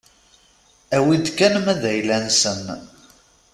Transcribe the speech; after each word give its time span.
Awi-d 0.95 1.27
kan 1.37 1.53
ma 1.63 1.73
d 1.81 1.83
ayla-nsen. 1.91 2.63